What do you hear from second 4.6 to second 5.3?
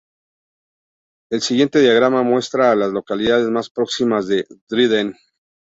Dryden.